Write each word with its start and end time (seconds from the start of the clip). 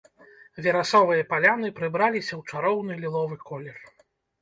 Верасовыя 0.65 1.27
паляны 1.35 1.71
прыбраліся 1.81 2.33
ў 2.39 2.43
чароўны 2.51 2.93
ліловы 3.07 3.43
колер. 3.49 3.77